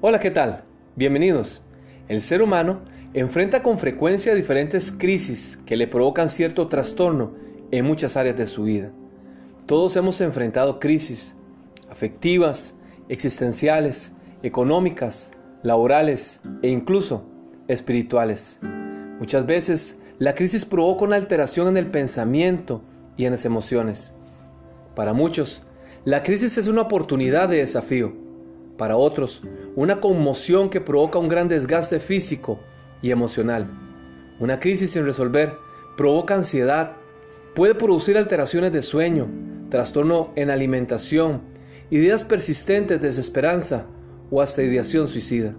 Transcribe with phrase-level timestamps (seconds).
[0.00, 0.62] Hola, ¿qué tal?
[0.94, 1.62] Bienvenidos.
[2.06, 2.82] El ser humano
[3.14, 7.32] enfrenta con frecuencia diferentes crisis que le provocan cierto trastorno
[7.72, 8.92] en muchas áreas de su vida.
[9.66, 11.34] Todos hemos enfrentado crisis
[11.90, 12.76] afectivas,
[13.08, 15.32] existenciales, económicas,
[15.64, 17.28] laborales e incluso
[17.66, 18.60] espirituales.
[19.18, 22.82] Muchas veces la crisis provoca una alteración en el pensamiento
[23.16, 24.14] y en las emociones.
[24.94, 25.62] Para muchos,
[26.04, 28.28] la crisis es una oportunidad de desafío.
[28.76, 29.42] Para otros,
[29.78, 32.58] una conmoción que provoca un gran desgaste físico
[33.00, 33.70] y emocional.
[34.40, 35.54] Una crisis sin resolver
[35.96, 36.96] provoca ansiedad,
[37.54, 39.28] puede producir alteraciones de sueño,
[39.70, 41.42] trastorno en alimentación,
[41.90, 43.86] ideas persistentes de desesperanza
[44.32, 45.54] o hasta ideación suicida.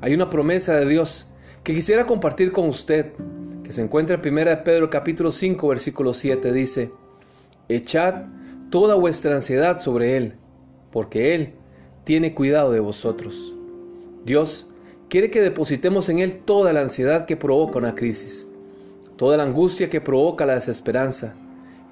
[0.00, 1.26] Hay una promesa de Dios
[1.64, 3.06] que quisiera compartir con usted,
[3.64, 6.92] que se encuentra en 1 Pedro capítulo 5 versículo 7, dice,
[7.68, 8.22] Echad
[8.70, 10.34] toda vuestra ansiedad sobre Él,
[10.92, 11.54] porque Él
[12.04, 13.54] tiene cuidado de vosotros.
[14.24, 14.66] Dios
[15.08, 18.48] quiere que depositemos en Él toda la ansiedad que provoca una crisis,
[19.16, 21.34] toda la angustia que provoca la desesperanza.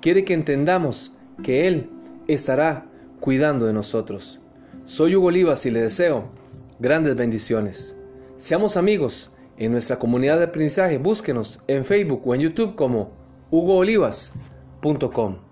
[0.01, 1.91] Quiere que entendamos que Él
[2.29, 2.87] estará
[3.21, 4.41] cuidando de nosotros.
[4.85, 6.25] Soy Hugo Olivas y le deseo
[6.79, 7.97] grandes bendiciones.
[8.37, 10.99] Seamos amigos en nuestra comunidad de aprendizaje.
[10.99, 13.13] Búsquenos en Facebook o en YouTube como
[13.51, 15.50] hugoolivas.com.